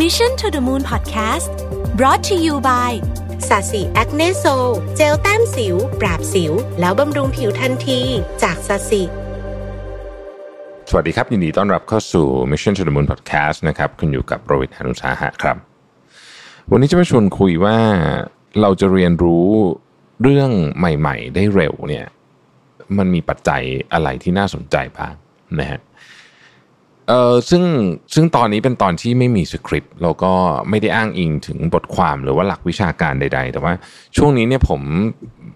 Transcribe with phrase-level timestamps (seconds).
[0.00, 1.52] Mission to the Moon Podcast
[1.98, 2.92] brought to you by
[3.48, 4.44] สาสี Acne Sol
[4.96, 8.00] เจลแต้มสิว ปราบสิว แล้วบำรุงผิวทันที
[8.42, 9.02] จากสาสี
[10.90, 15.56] สวัสดีครับ ยินดีต้อนรับเข้าสู่ Mission to the Moon Podcast นะครับ คุณอยู่กับรวิศ หาญอุตสาหะครับ
[16.70, 17.76] วันนี้จะมาชวนคุยว่า
[18.60, 19.46] เราจะเรียนรู้
[20.22, 22.06] เรื่องใหม่ ๆ ได้เร็วเนี่ย
[22.98, 23.62] มันมีปัจจัย
[23.92, 25.14] อะไรที่น่าสนใจบ้าง
[25.60, 25.80] นะฮะ
[27.08, 27.62] เออซึ่ง
[28.14, 30.32] ซึ่งตอนนี้เป็นตอนที่ไม่มีสคริปต์แล้วก็
[30.70, 33.72] ไม่ได้อ้างอิงถึงบทความหรือว่าหลักวิชาการใด ๆ แต่ว่า
[34.16, 34.80] ช่วงนี้เนี่ยผม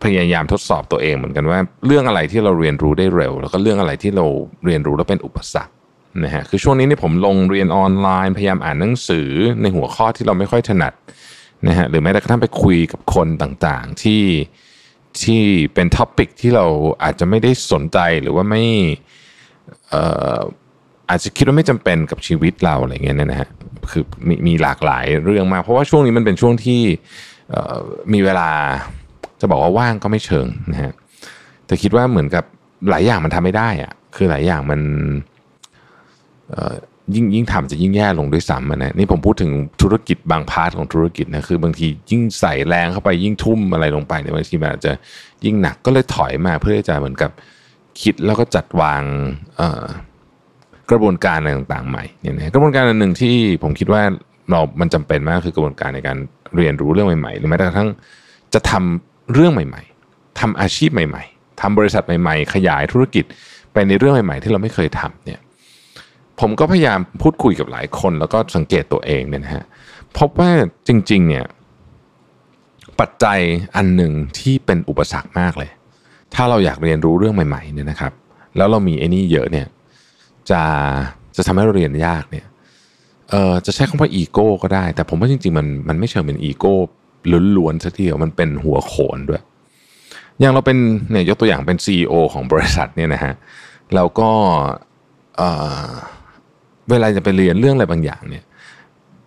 [0.04, 4.26] พยายามทดสอบตัวเองเหมือนกันว่า เรื่องอะไรที่เราเรียนรู้ได้เร็ว แล้วก็เรื่องอะไรที่เรา
[4.64, 5.72] เรียนรู้แล้วเป็นอุปสรรค
[6.24, 9.28] นะฮะคือช่วงนี้เนี่ยผมลงเรียนออนไลน์ พยายามอ่านหนังสือ
[9.62, 10.92] ในหัวข้อที่เราไม่ค่อยถนัด
[11.68, 14.24] นะฮะหรือแม้แต่กระทั่งไปคุยกับคนต่างๆที่
[15.22, 15.42] ที่
[15.74, 16.66] เป็น topic ที่เรา
[17.02, 18.62] อาจจะไม่ได้สนใจหรือว่าไม่
[19.88, 20.02] เอ่
[20.36, 20.38] อ
[21.08, 23.48] อาจจะคิดว่าไม่จำเป็นกับชีวิตเราอะไรเงี้ยนะฮะ
[23.90, 26.80] คือมีมีหลากหลายเรื่องมาก เพราะว่าช่วงนี้มันเป็นช่วงที่
[28.12, 28.50] มีเวลา
[29.40, 30.92] จะบอกว่าว่างก็ไม่เชิงนะฮะ
[31.66, 32.44] แต่คิดว่าเหมือนกับ
[32.90, 34.80] หลายอย่างมันทำไม่ได้อะคือหลายอย่างมัน
[37.14, 44.92] ยิ่งยิ่งทำจะยิ่งแย่ลงด้วยซ้ำนะนี่ผมพูดถึงธุรกิจบาง part ของธุรกิจนะคือบางทียิ่งใส่แรงเข้าไปยิ่งทุ่มอะไรลงไปเนี่ยบางทีมันอาจจะ
[45.44, 47.30] ยิ่งหนักก็เลยถอยมาเพื่อที่จะเหมือนกับ
[48.02, 49.02] คิดแล้วก็จัดวาง
[50.90, 54.02] กระบวนการอะไรต่างๆใหม่เนี่ยนะกระบวนการอันหนึ่งที่ผมคิดว่า
[54.50, 56.18] เรามันจำเป็นมากคือกระบวนการในการ
[56.56, 57.88] เรียนรู้เรื่องใหม่ๆ หรือแม้กระทั่ง
[58.54, 63.24] จะทำเรื่องใหม่ ๆทำอาชีพใหม่ ๆทำบริษัทใหม่ๆ ขยายธุรกิจ
[63.72, 65.40] ไปในเรื่องใหม่ ๆ ที่เราไม่เคยทำเนี่ย
[66.40, 69.64] ผมก็พยายามพูดคุยกับหลายคน แล้วก็สังเกตตัวเองเนี่ยนะฮะ
[70.18, 70.50] พบว่า
[70.88, 71.44] จริง ๆ เนี่ย
[73.00, 73.38] ปัจจัย
[73.76, 75.70] อันหนึ่งที่เป็นอุปสรรคมากเลย
[76.34, 78.12] ถ้าเราอยากเรียนรู้เรื่องใหม่ๆเนี่ยนะครับ
[78.56, 79.66] แล้วเรามีไอ้นี่เยอะเนี่ย
[80.50, 80.62] จะ
[81.36, 82.46] จะทำให้เราเรียนยากเนี่ย
[83.30, 86.74] เออจะใช้คำว่าอีโก้ก็ได้ แต่ผมว่าจริงๆมันมันไม่เชิงเป็นอีโก้
[87.56, 89.42] ล้วนๆสักทีเดียวมันเป็นหัวโขนด้วย
[90.40, 90.78] อย่างเราเป็น
[91.10, 93.34] เนี่ยยกตัวอย่างเป็น CEO ของบริษัทเนี่ยนะฮะ
[93.94, 94.30] เราก็
[95.36, 95.42] เอ
[95.86, 95.90] อ
[96.90, 98.44] เวลาจะไปเรียนเรื่องอะไรบางอย่างเนี่ย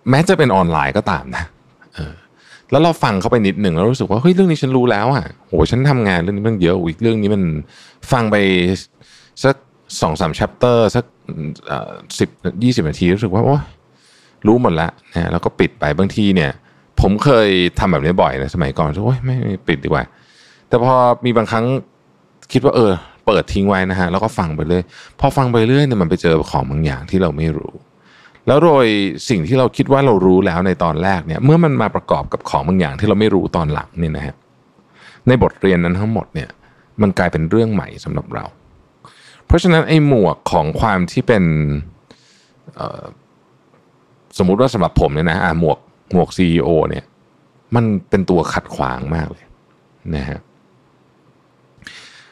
[0.09, 1.43] แม้จะเป็นออนไลน์ก็ตามนะ
[1.95, 2.13] เออ
[2.71, 7.43] แล้วเราฟังเข้าไปนิดหนึ่งแล้วรู้สึกว่าเฮ้ยเรื่องนี้ฉันรู้แล้วอะโหฉันทำงานเรื่องนี้มันเยอะอีกเรื่องนี้มัน
[8.11, 8.35] ฟังไป
[9.43, 9.55] สัก
[10.01, 11.05] สองสามแชปเตอร์สัก
[12.19, 12.29] สิบ
[12.63, 13.57] ยี่สิบนาทีรู้สึกว่าโอ้
[14.47, 16.51] รู้หมดแล้วนะแล้วก็ปิดไปบางทีเนี่ย
[17.01, 19.35] ผมเคยทำแบบนี้บ่อยนะสมัยก่อนโอ้ยไม่
[19.67, 20.03] ปิดดีกว่า
[20.69, 20.93] แต่พอ
[21.25, 21.65] มีบางครั้ง
[22.53, 22.91] คิดว่าเออ
[23.25, 24.83] เปิดทิ้งไว้นะฮะแล้วก็ฟังไปเรื่อย
[25.19, 27.73] พอฟังไปเรื่อยเนี่ยมันไปเจอของบางอย่างที่เราไม่รู้
[28.47, 28.85] แล้วโดย
[29.29, 34.35] สิ่งที่เราคิดว่าเรารู้แล้วในตอนแรกเนี่ย เมื่อมันมาประกอบกับของบางอย่างที่เราไม่รู้ตอนหลังเนี่ยนะฮะ
[35.27, 36.49] ในบทเรียนนั้นทั้งหมดเนี่ย
[37.01, 38.45] มันกลายเป็นเรื่องใหม่สำหรับเรา
[39.49, 41.43] เพราะฉะนั้นไอ้หมวกของความที่เป็น
[44.37, 45.77] สมมุติว่าสำหรับผมเนี่ยนะหมวก
[46.13, 47.05] หมวกซีอเนี่ย
[47.75, 49.45] มันเป็นตัวขัดขวางมากเลย
[50.15, 50.39] นะฮะ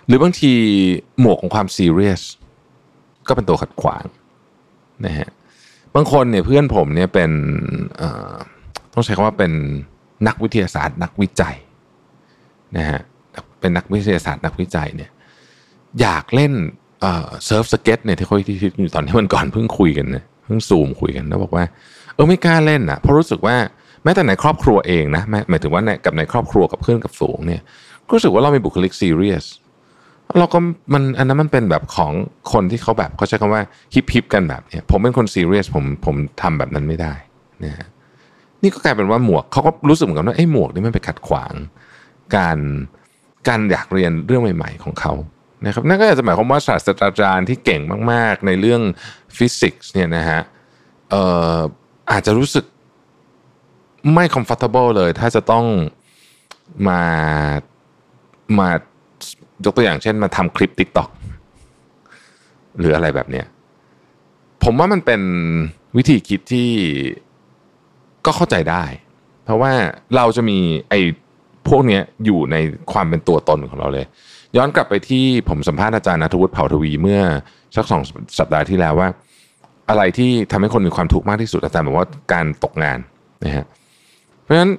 [0.08, 0.54] หรือบางที
[1.20, 2.22] หมวกของความซีเรียส
[3.28, 4.06] ก็เป็นตัวขัดขวาง
[5.06, 5.30] นะฮะ
[5.96, 7.32] บางคนเนี่ยเพื่อนผมเนี่ยเป็น
[8.94, 9.52] ต้องใช้คำว่าเป็น
[10.28, 11.56] นักวิทยาศาสตร์ นักวิจัย
[12.78, 13.00] นะฮะ
[13.60, 15.12] เป็นนักวิทยาศาสตร์นักวิจัยเนี่ย
[16.02, 16.54] อยากเล่น
[17.02, 21.66] เซิร์ฟสเก็ตเนี่ยที่เขาที่อยู่ตอนที่มันก่อนเพิ่งคุยกันเนี่ยเพิ่งซูมคุยกันแล้วบอกว่า
[22.14, 23.56] เออไม่กล้าเล่นอะเพราะรู้สึกว่า
[24.04, 27.62] แม้แต่ในครอบครัวเองนะหมายถึงว่าในกับในครอบครัวกับเพื่อนกับฝูงเนี่ย
[28.12, 29.46] รู้สึกว่าเรามีบุคลิกซีเรียส
[30.40, 30.60] เราก็
[30.94, 32.12] มันอันนั้นมันเป็นแบบของ
[32.52, 37.14] คนที่เขาแบบเขาใช้คำว่าฮิปฮิปกันแบบเนี่ยผมเป็นคนซีเรียสผมผมทำแบบนั้นไม่ได้
[37.64, 37.88] นะฮะ
[38.62, 41.54] นี่ก็กลายเป็นว่าหมวกเขาก็รู้สึกเหมือนกันว่าไอ้หมวกนี่มันไปขัดขวาง
[42.36, 42.58] การ
[43.48, 45.14] การอยากเรียนเรื่องใหม่ ๆ ของเขา
[45.66, 47.82] นะครับนั่นก็อาจจะหมายความว่าศาสตราจารย์ที่เก่ง
[48.12, 48.82] มาก ๆ ในเรื่อง
[49.38, 50.42] ฟิสิกส์เนี่ยนะฮะ
[51.10, 51.24] เอ่
[51.56, 51.58] อ
[52.12, 52.66] อาจจะรู้สึก
[54.14, 55.66] ไม่ comfortable เลย ถ้าจะต้อง
[56.90, 57.02] มา
[58.60, 58.70] มา
[59.66, 61.10] ยกตัวอย่างเช่นมาทำคลิป TikTok
[62.80, 63.46] หรืออะไรแบบเนี้ย
[64.64, 65.22] ผมว่ามันเป็น
[65.98, 66.70] วิธีคิดที่
[68.26, 68.84] ก็เข้าใจได้
[69.44, 69.72] เพราะว่า
[70.16, 70.58] เราจะมี
[70.90, 71.00] ไอ้
[71.68, 72.56] พวกเนี้ยอยู่ใน
[72.92, 74.06] ความเป็นตัวตนของเราเลย
[74.56, 77.22] ย้อนกลับไปที่ผมสัมภาษณ์อาจารย์นัทวุฒิเผ่าทวีเมื่อ
[77.76, 78.02] สักสอง
[78.40, 79.10] สัปดาห์ที่แล้วว่า
[79.90, 83.00] อะไรที่ทำให้คนมีความทุกข์มากที่สุดอาจารย์บอกว่าการตกงาน
[83.44, 83.66] นะฮะ
[84.44, 84.72] เพราะฉะนั้น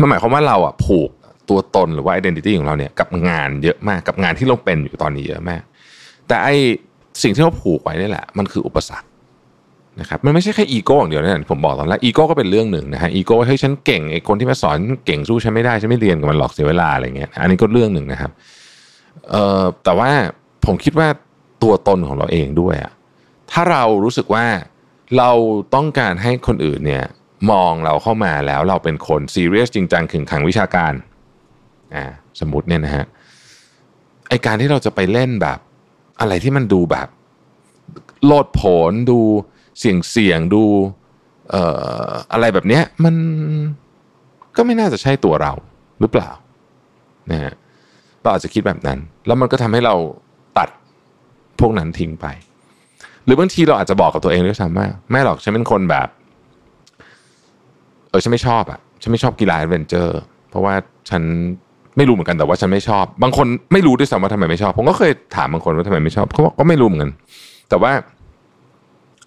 [0.00, 1.10] มันหมายความว่าเราอะผูก
[1.48, 5.62] ตัวตนหรือว่า identity ของเราเนี่ยกับงานเยอะมากกับงานที่เราเป็นอยู่ตอนนี้เยอะมาก
[6.28, 6.48] แต่ไอ
[7.22, 9.08] สิ่งที่เราผูกไว้นี่แหละ มันคืออุปสรรค
[10.00, 18.30] นะครับมันไม่ใช่แค่อีโก้อย่างเดียวนะผมบอกตอนแรกอีโก้ก็เป็นเรื่องหนึ่งนะฮะอีโก้ว่าเฮ้ยฉันเก่งไอ้คนที่มาสอนเก่งสู้ฉันไม่ได้ฉันไม่เรียนกับมันหรอกเสียเวลาอะไรเงี้ยอันนี้ก็เรื่องหนึ่งนะครับ
[19.30, 20.10] เอ่อแต่ว่า
[20.66, 21.08] ผมคิดว่า
[21.62, 22.92] ตัวตนของเราเองด้วยอะ
[23.52, 24.44] ถ้าเรารู้สึกว่า
[25.18, 25.30] เรา
[25.74, 27.04] ต้องการให้คนอื่นเนี่ย
[27.50, 30.92] มองเราเข้ามาแล้วเราเป็นคนซีเรียสจริงจังขึงขังวิชาการ
[31.94, 32.04] อ่า
[32.40, 33.04] สมมติเนี่ยนะฮะ
[34.28, 35.58] ไอการที่เราจะไปเล่นแบบ
[36.20, 37.08] อะไรที่มันดูแบบ
[38.26, 38.60] โลดโผ
[38.90, 39.20] นดู
[39.80, 40.62] เสี่ยงเสี่ยงดู
[41.50, 41.62] เอ่
[42.06, 43.14] ออะไรแบบเนี้ยมัน
[44.56, 45.52] ก็ไม่น่าจะใช่ตัวเรา
[46.00, 46.30] หรือเปล่า
[47.30, 47.54] นะฮะ
[48.22, 49.94] เราอาจจะคิดแบบนั้น แล้วมันก็ทำให้เรา
[50.58, 50.68] ตัด
[51.60, 52.26] พวกนั้นทิ้งไป
[53.24, 56.08] หรือบางทีเราอาจจะบอกกับตัวเองด้วยซ้ำว่าไม่หรอกฉันเป็นคนแบบ
[58.10, 60.18] เออฉันไม่ชอบอะฉันไม่ชอบกีฬา adventure
[60.50, 60.74] เพราะว่า
[61.10, 61.22] ฉัน
[61.96, 67.12] ไม่รู้เหมือนกันแต่ว่าฉันไม่ชอบ บางคนไม่รู้ด้วยซ้ำว่าทำไมไม่ชอบ ผมก็เคยถามบางคนว่าทำไมไม่ชอบเขาบอกก็ไม่รู้เหมือนกัน
[67.68, 67.92] แต่ว่า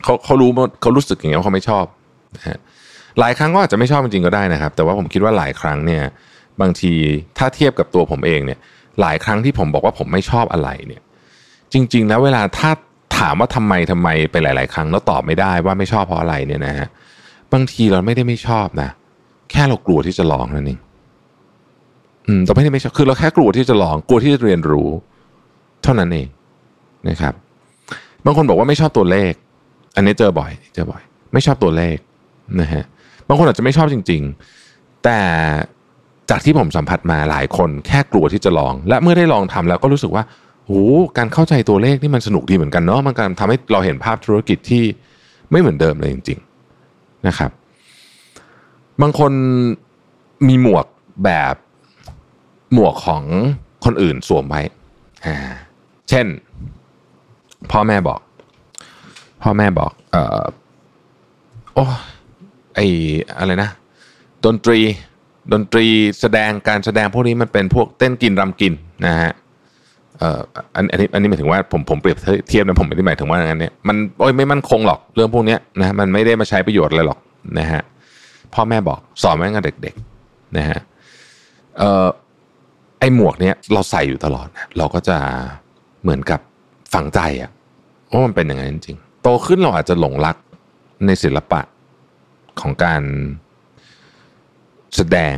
[0.03, 0.49] เขาเขารู้
[0.81, 1.85] เขารู้สึกอย่างเงี้ยว่าเขาไม่ชอบ
[2.35, 2.57] นะฮะ
[3.19, 6.03] หลายครั้งก็อาจจะไม่ชอบจริงๆก็ได้นะครับ แต่ว่าผมคิดว่าหลายครั้งเนี่ย
[6.61, 6.93] บางที
[7.37, 8.59] ถ้าเทียบกับตัวผมเองเนี่ย
[9.01, 11.01] หลายครั้งที่ผมบอกว่าผมไม่ชอบอะไรเนี่ย
[11.73, 12.71] จริง ๆ แล้วเวลาถ้า
[13.17, 16.87] ถามว่าทำไมทำไมไปหลาย ๆ ครั้งแล้วตอบไม่ได้ว่าไม่ชอบเพราะอะไรเนี่ยนะฮะ
[17.53, 18.89] บางทีเราไม่ได้ไม่ชอบนะ
[19.51, 20.79] แค่เรากลัวที่จะลองนั่นเอง
[22.27, 24.89] อืมแต่ไม่ได้ไม่ชอบคือเราแค่กลัวที่จะลอง กลัวที่จะเรียนรู้
[25.83, 26.27] เท่านั้นเอง
[27.09, 27.33] นะครับ
[28.25, 29.31] บางคนบอกว่าไม่ชอบตัวเลข
[29.95, 31.01] อันนี้เจอบ่อย เจอบ่อย
[31.33, 31.97] ไม่ชอบตัวเลข
[32.61, 32.83] นะฮะ
[33.27, 34.21] บางคนอาจจะไม่ชอบจริง
[34.63, 35.19] ๆ แต่
[36.29, 40.23] จากที่ผมสัมผัสมาหลายคนแค่กลัวที่จะลอง และเมื่อได้ลองทำแล้วก็รู้สึกว่า
[40.67, 40.83] โอ้
[41.17, 44.83] การเข้าใจตัวเลขนี่มันสนุกดีเหมือนกันเนาะมันการทำให้เราเห็นภาพธุรกิจที่
[45.51, 46.39] ไม่เหมือนเดิมเลยจริง
[46.81, 47.51] ๆนะครับ
[49.01, 49.31] บางคน
[50.47, 50.85] มีหมวก
[51.23, 51.55] แบบ
[52.73, 53.23] หมวกของ
[53.85, 54.61] คนอื่นสวมไว้
[56.09, 56.25] เช่น
[57.71, 58.19] พ่อแม่บอก
[59.43, 60.43] พ่อแม่บอก เออ
[61.73, 61.85] โอ้
[62.75, 62.79] ไอ
[63.39, 63.69] อะไรนะ
[64.45, 64.79] ดนตรี
[65.53, 65.85] ดนตรี
[66.19, 68.73] แสดงการแสดงพวกนี้มันเป็นพวกเต้นกินรำกิน
[69.05, 69.31] นะฮะ
[70.17, 70.39] เอ่อ
[70.75, 72.17] อันนี้อันนี้หมายถึงว่าผมผมเปรียบ
[72.49, 77.19] เทียบนะผมไม่ได้หมายถึงว่าอย่างนั้นเนี่ยมันโอ้ยไม่มั่นคงหรอกเรื่องพวกนี้นะมันไม่ได้มาใช้ประโยชน์อะไรหรอก
[77.59, 77.81] นะฮะ
[78.53, 80.79] พ่อแม่บอกสอนไว้ตั้งแต่เด็กๆนะฮะ
[81.77, 82.07] เอ่อ
[82.99, 85.17] ไอหมวกเนี้ยเราใส่อยู่ตลอดนะเราก็จะ
[86.01, 86.39] เหมือนกับ
[86.93, 87.51] ฝังใจอะ
[88.11, 90.37] ว่ามันเป็นอย่างนั้นจริงๆ โตขึ้นเราอาจจะหลงรัก
[91.05, 91.61] ในศิลปะ
[92.61, 93.03] ของการ
[94.95, 95.37] แสดง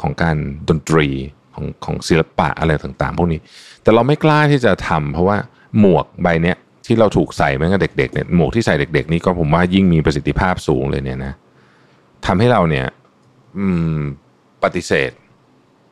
[0.00, 0.36] ของการ
[0.68, 1.08] ดนตรี
[1.54, 3.40] ของของศิลปะอะไรต่างๆ พวกนี้
[3.82, 5.36] แต่เราไม่กล้าที่จะทำเพราะว่า
[5.78, 6.56] หมวกใบเนี้ย
[6.86, 11.32] ที่เราถูกใส่เมื่อเด็กๆเนี่ยหมวกที่ใส่เด็ก ๆ นี่ก็ผมว่ายิ่งมีประสิทธิภาพสูงเลยเนี่ยนะ
[12.26, 12.86] ทำให้เราเนี่ย
[14.64, 15.10] ปฏิเสธ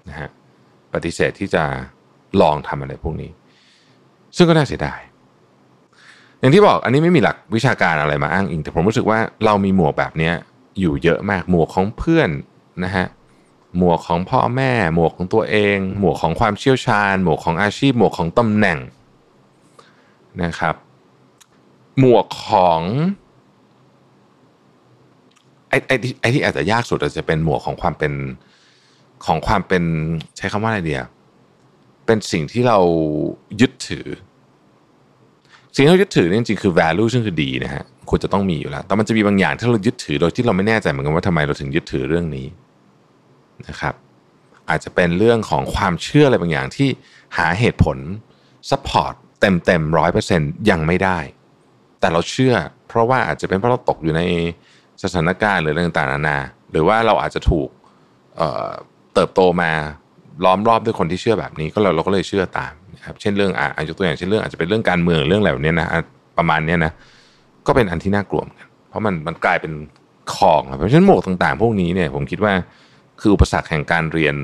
[0.09, 0.29] นะฮะ
[0.95, 1.65] ปฏิเสธที่จะ
[2.41, 3.31] ลองทำอะไรพวกนี้
[4.37, 5.01] ซึ่งก็น่าเสียดาย
[6.41, 10.31] อย่างที่บอกอันนี้ไม่มีหลักวิชาการอะไรมาอ้างอิง แต่ผมรู้สึกว่าเรามีหมวกแบบนี้
[10.81, 12.31] อยู่เยอะมากหมวกของเพื่อน
[12.85, 13.07] นะฮะ
[13.79, 18.79] หมวกของพ่อแม่ หมวกของตัวเอง หมวกของความเชี่ยวชาญ หมวกของอาชีพ หมวกของตำแหน่ง
[20.43, 20.75] นะครับ
[21.99, 22.81] หมวกของ
[25.69, 28.13] ไอ้ไอ้ที่ไอ้ที่อาจจะยากสุดอาจจะเป็นหมวกของความเป็น
[29.27, 29.83] ของความเป็น
[30.37, 31.03] ใช้คำว่าอะไรเดีย
[32.07, 32.79] เป็นสิ่งที่เรา
[33.61, 34.07] ยึดถือ
[35.79, 42.47] สิ่งที่เรายึดถือนี่จริงๆคือ value ซึ่งคือดีนะฮะควรจะต้องมีอยู่แล้ว แต่มันจะมีบางอย่างที่เรายึดถือโดยที่เราไม่แน่ใจเหมือนกันว่าทำไมเราถึงยึดถือเรื่องนี้
[43.69, 43.95] นะครับ
[44.71, 46.89] อาจจะเป็นเรื่องของความเชื่ออะไรบางอย่างที่
[47.37, 47.97] หาเหตุผล
[48.71, 51.19] support เต็มเต็มร้อยเปอร์เซ็นต์ยังไม่ได้
[52.01, 52.55] แต่เราเชื่อ
[52.89, 54.23] เพราะว่าอาจจะเป็นเพราะเราตกอยู่ใน
[55.03, 56.39] สถานการณ์หรืออะไรต่างๆนานา
[56.71, 57.69] หรือว่าเราอาจจะถูก
[58.37, 59.73] เเติบโตมา
[60.45, 65.89] ล้อมรอบด้วยคนที่เชื่อแบบนี้ก็เราเราก็เลยเชื่อตามนะครับเช่นเรื่องอ่ายกตัวอย่างเช่นเรื่องอาจจะเป็นเรื่องการเมืองเรื่องอะไรแบบนี้นะ
[66.39, 66.93] ประมาณนี้นะ
[67.67, 69.73] ก็เป็นอันที่น่ากลัวเหมือนกันเพราะมันมันกลายเป็น
[70.35, 72.53] ของเพราะฉะนั้นหมวกต่างๆ พวกนี้เนี่ยผมคิดว่า
[73.21, 74.35] คืออุปสรรคแห่งการเรียน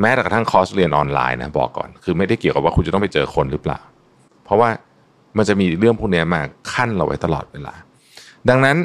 [0.00, 3.78] แม้แต่กระทั่งคอร์สเรียนออนไลน์นะบอกก่อน คือไม่ได้เกี่ยวกับว่าคุณจะต้องไปเจอคนหรือเปล่า
[4.44, 4.70] เพราะว่า
[5.36, 6.40] มันจะมีเรื่องพวกนี้มา
[6.72, 7.74] ขั้นเราไว้ตลอดเวลา
[8.48, 8.76] ดังนั้น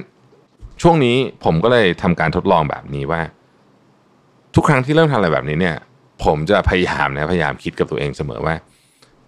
[0.81, 3.21] ช่วงนี้ผมก็เลยทำการทดลองแบบนี้ว่า
[4.55, 5.75] ทุกครั้งที่เริ่มทำอะไรแบบนี้เนี่ย
[6.23, 8.55] ผมจะพยายามนะพยายามคิดกับตัวเองเสมอว่า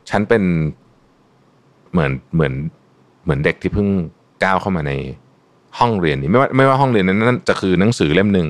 [0.10, 0.44] ฉันเป็น
[1.92, 2.54] เหมือนเหมือน
[3.24, 3.88] เหมือนเด็กที่เพิ่ง
[4.44, 4.94] ก้าวเข้ามาใน
[5.80, 8.48] ห้องเรียนนี้ไม่ว่าไม่ว่าห้องเรียนนั้นจะคือหนังสือเล่มหนึ่ง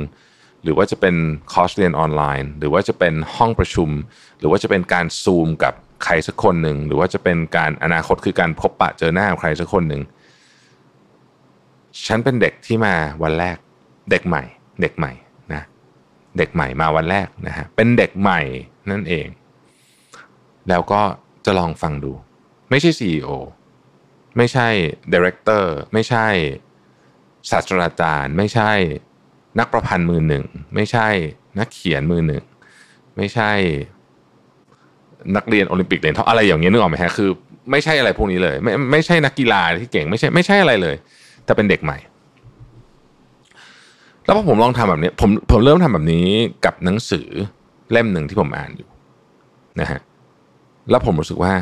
[0.63, 1.15] หรือว่าจะเป็น
[1.53, 3.89] คอร์สเรียนออนไลน์ หรือว่าจะเป็นห้องประชุม
[4.39, 10.01] หรือว่าจะเป็นการซูมกับใครสักคนหนึ่งหรือว่าจะเป็นการอนาคตคือการพบปะเจอหน้าใครสักคนหนึ่ง
[12.07, 12.93] ฉันเป็นเด็กที่มา
[13.23, 13.57] วันแรก
[14.11, 14.43] เด็กใหม่
[14.81, 15.11] เด็กใหม่
[16.39, 18.41] เด็กใหม่มาวันแรกนะฮะเป็นเด็กใหม่
[18.91, 19.27] นั่นเอง
[20.69, 21.01] แล้วก็
[21.45, 22.11] จะลองฟังดู
[22.69, 23.29] ไม่ใช่ CEO
[24.37, 24.67] ไม่ใช่
[25.13, 26.27] director ไม่ใช่
[27.51, 28.71] ศาสตราจารย์ ไม่ใช่
[29.59, 31.07] นักประพันธ์มือหนึ่ง ไม่ใช่
[31.59, 32.43] นักเขียนมือหนึ่ง
[33.17, 33.51] ไม่ใช่
[35.35, 37.29] นักเรียนโอลิมปิกเหรียญทองอะไรอย่างเงี้ยนึกออกไหมฮะคือ
[37.71, 40.95] ไม่ใช่อะไรพวกนี้เลย ไม่ไม่ใช่นักกีฬาที่เก่ง ไม่ใช่ไม่ใช่อะไรเลย
[41.45, 41.97] แต่เป็นเด็กใหม่
[44.29, 46.27] แล้วพอผมลองทำแบบนี้ผมผมเริ่มทำแบบนี้
[46.65, 47.27] กับหนังสือ
[47.91, 48.89] เล่มหนึ่งที่ผมอ่านอยู่
[49.79, 49.99] นะฮะ
[50.89, 51.53] แล้วผมรู้สึกว่า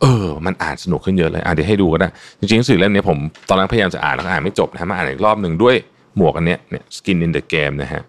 [0.00, 5.74] เออ มันอ่านสนุกขึ้นเยอะเลยอะเดี๋ยวให้ดูก็ได้จริงๆหนังสือเล่มนี้ผมตอนแรกพยายามจะอ่านแล้วอ่านไม่จบนะฮะมาอ่านอีกรอบหนึ่งด้วย
[6.16, 8.02] หมวกอันเนี้ยเนี่ย Skin in the Game นะฮะ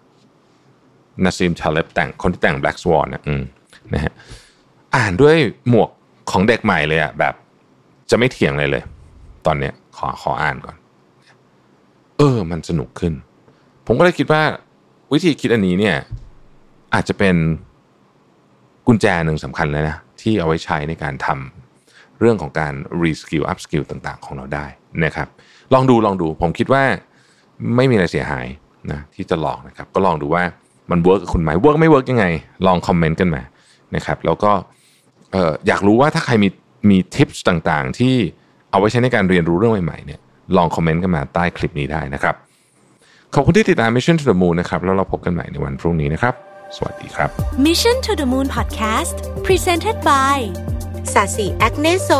[1.24, 3.42] นาซิมชาเลบแต่งคนที่แต่ง Black Swan นะอืม
[3.94, 4.12] นะฮะ
[4.96, 5.36] อ่านด้วย
[5.68, 5.88] หมวก
[6.30, 7.34] ของเด็กใหม่เลยอะแบบ
[8.10, 8.82] จะไม่เถียงเลยเลย
[9.46, 10.76] ตอนเนี้ยขอขออ่านก่อน
[12.18, 13.12] เออ มันสนุกขึ้น
[13.86, 14.42] ผมก็เลยคิดว่า
[15.12, 15.96] วิธีคิดอันนี้เนี่ย
[16.94, 17.36] อาจจะเป็น
[18.86, 24.66] กุญแจหนึ่งสำคัญเลยนะ ที่เอาไว้ใช้ในการทำเรื่องของการ reskill upskill ต่างๆ ของเราได้
[25.04, 25.28] นะครับ
[25.74, 26.84] ลองดูลองดู ผมคิดว่า
[27.76, 28.46] ไม่มีอะไรเสียหาย
[28.92, 30.44] นะที่จะลองนะครับ ก็ลองดูว่า
[30.90, 32.26] มันเวิร์กกับคุณไหมเวิร์กไม่เวิร์กยังไง
[32.66, 33.42] ลองคอมเมนต์กันมา
[33.96, 34.52] นะครับ แล้วก็
[35.32, 36.48] เอ่อยากรู้ว่าถ้าใครมี
[36.90, 38.14] มีทิปต่างๆ ที่
[38.70, 40.20] เอาไว้ใช้ในการเรียนรู้เรื่องใหม่ๆเนี่ย
[40.56, 42.34] ลองคอมเมนต์กันมาใต้คลิปนี้ได้นะครับ
[43.34, 46.34] ขอบคุณที่ติดตาม Mission to the Moon นะครับ แล้วเราพบกันใหม่ในวันพรุ่งนี้นะครับ
[46.76, 47.30] สวัสดีครับ
[47.66, 50.38] Mission to the Moon Podcast Presented by
[51.12, 52.10] สาสีแอคเนโซ